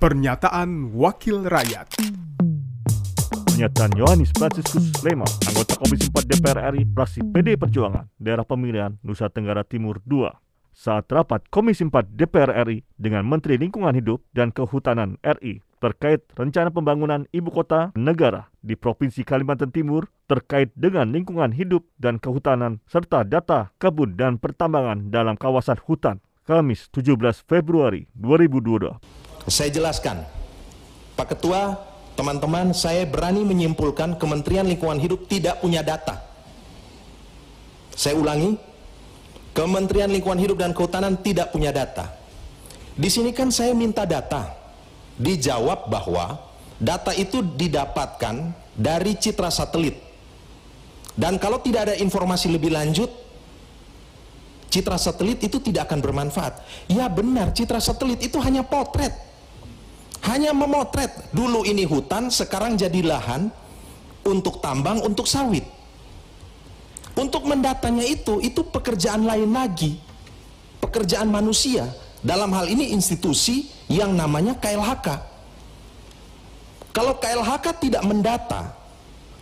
[0.00, 2.00] Pernyataan Wakil Rakyat
[3.44, 9.28] Pernyataan Yohanis Franciscus Lema, anggota Komisi 4 DPR RI, fraksi PD Perjuangan, daerah pemilihan Nusa
[9.28, 10.32] Tenggara Timur II.
[10.72, 16.72] Saat rapat Komisi 4 DPR RI dengan Menteri Lingkungan Hidup dan Kehutanan RI terkait rencana
[16.72, 23.20] pembangunan ibu kota negara di Provinsi Kalimantan Timur terkait dengan lingkungan hidup dan kehutanan serta
[23.20, 29.29] data kebun dan pertambangan dalam kawasan hutan Kamis 17 Februari 2022.
[29.48, 30.26] Saya jelaskan,
[31.16, 31.76] Pak Ketua,
[32.16, 36.20] teman-teman, saya berani menyimpulkan Kementerian Lingkungan Hidup tidak punya data.
[37.96, 38.56] Saya ulangi,
[39.52, 42.12] Kementerian Lingkungan Hidup dan Kehutanan tidak punya data.
[42.96, 44.56] Di sini kan saya minta data.
[45.20, 46.40] Dijawab bahwa
[46.80, 50.00] data itu didapatkan dari citra satelit.
[51.12, 53.12] Dan kalau tidak ada informasi lebih lanjut,
[54.72, 56.64] citra satelit itu tidak akan bermanfaat.
[56.88, 59.12] Ya benar, citra satelit itu hanya potret.
[60.30, 61.10] Hanya memotret.
[61.34, 63.50] Dulu ini hutan, sekarang jadi lahan
[64.22, 65.66] untuk tambang, untuk sawit.
[67.18, 69.98] Untuk mendatanya itu, itu pekerjaan lain lagi.
[70.78, 71.90] Pekerjaan manusia.
[72.22, 75.08] Dalam hal ini institusi yang namanya KLHK.
[76.94, 78.70] Kalau KLHK tidak mendata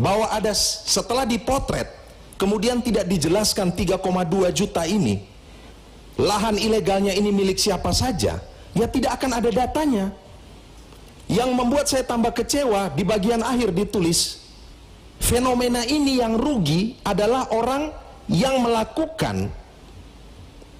[0.00, 1.92] bahwa ada setelah dipotret,
[2.40, 4.00] kemudian tidak dijelaskan 3,2
[4.54, 5.20] juta ini,
[6.16, 8.40] lahan ilegalnya ini milik siapa saja,
[8.72, 10.08] ya tidak akan ada datanya.
[11.30, 14.42] Yang membuat saya tambah kecewa di bagian akhir ditulis
[15.22, 17.94] fenomena ini yang rugi adalah orang
[18.26, 19.46] yang melakukan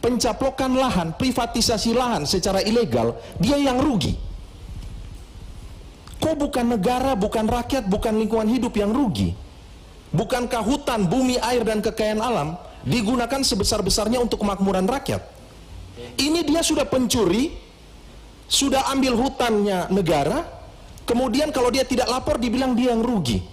[0.00, 4.16] pencaplokan lahan, privatisasi lahan secara ilegal, dia yang rugi.
[6.16, 9.36] Kok bukan negara, bukan rakyat, bukan lingkungan hidup yang rugi?
[10.08, 12.48] Bukankah hutan, bumi, air, dan kekayaan alam
[12.88, 15.20] digunakan sebesar-besarnya untuk kemakmuran rakyat?
[16.16, 17.52] Ini dia sudah pencuri,
[18.48, 20.48] sudah ambil hutannya negara,
[21.04, 23.44] kemudian kalau dia tidak lapor dibilang dia yang rugi.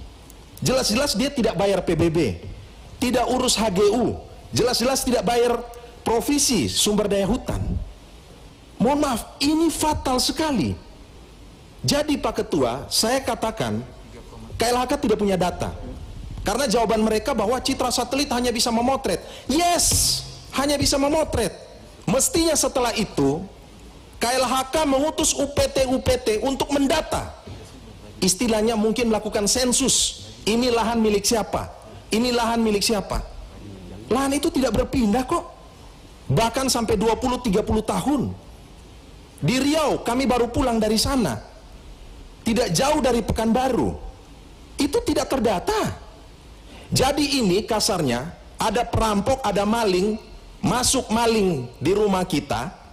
[0.64, 2.40] Jelas-jelas dia tidak bayar PBB,
[2.98, 4.16] tidak urus HGU,
[4.56, 5.60] jelas-jelas tidak bayar
[6.02, 7.60] provisi sumber daya hutan.
[8.80, 10.76] Mohon maaf, ini fatal sekali.
[11.86, 13.84] Jadi Pak Ketua, saya katakan
[14.56, 15.76] KLHK tidak punya data.
[16.46, 19.18] Karena jawaban mereka bahwa citra satelit hanya bisa memotret.
[19.50, 20.22] Yes,
[20.54, 21.52] hanya bisa memotret.
[22.06, 23.42] Mestinya setelah itu
[24.20, 27.36] KLHK mengutus UPT-UPT untuk mendata.
[28.24, 30.26] Istilahnya mungkin melakukan sensus.
[30.46, 31.70] Ini lahan milik siapa?
[32.10, 33.22] Ini lahan milik siapa?
[34.10, 35.46] Lahan itu tidak berpindah kok.
[36.30, 38.22] Bahkan sampai 20-30 tahun.
[39.46, 41.38] Di Riau kami baru pulang dari sana.
[42.46, 43.94] Tidak jauh dari Pekanbaru.
[44.78, 46.02] Itu tidak terdata.
[46.94, 48.30] Jadi ini kasarnya
[48.62, 50.18] ada perampok, ada maling,
[50.62, 52.85] masuk maling di rumah kita.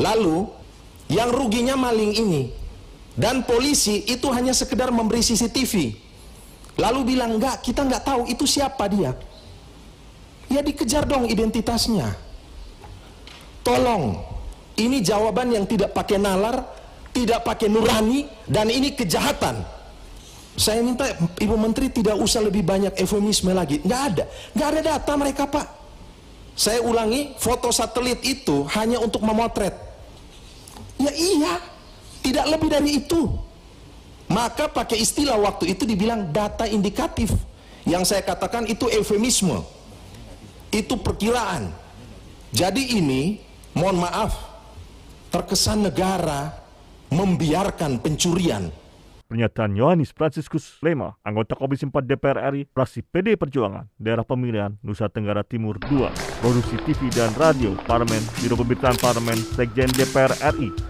[0.00, 0.48] Lalu
[1.12, 2.42] yang ruginya maling ini.
[3.12, 5.92] Dan polisi itu hanya sekedar memberi CCTV.
[6.80, 9.12] Lalu bilang enggak, kita enggak tahu itu siapa dia.
[10.48, 12.16] Ya dikejar dong identitasnya.
[13.60, 14.16] Tolong,
[14.80, 16.64] ini jawaban yang tidak pakai nalar,
[17.12, 19.60] tidak pakai nurani, dan ini kejahatan.
[20.56, 21.04] Saya minta
[21.36, 23.84] Ibu Menteri tidak usah lebih banyak eufemisme lagi.
[23.84, 24.24] Nggak ada.
[24.56, 25.66] Nggak ada data mereka, Pak.
[26.56, 29.89] Saya ulangi, foto satelit itu hanya untuk memotret.
[31.10, 31.54] Ya iya,
[32.22, 33.34] tidak lebih dari itu.
[34.30, 37.34] Maka pakai istilah waktu itu dibilang data indikatif.
[37.82, 39.58] Yang saya katakan itu eufemisme.
[40.70, 41.74] Itu perkiraan.
[42.54, 43.42] Jadi ini,
[43.74, 44.38] mohon maaf,
[45.34, 46.54] terkesan negara
[47.10, 48.70] membiarkan pencurian
[49.30, 55.06] Pernyataan Yohanis Franciscus Lema, anggota Komisi 4 DPR RI, fraksi PD Perjuangan, daerah pemilihan Nusa
[55.06, 56.10] Tenggara Timur II,
[56.42, 60.89] produksi TV dan radio, Parlemen, Biro Pemberitaan Parlemen, Sekjen DPR RI.